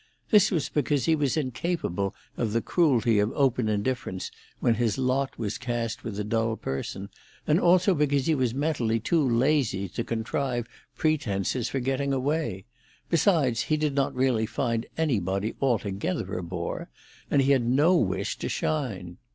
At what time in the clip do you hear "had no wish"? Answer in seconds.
17.51-18.39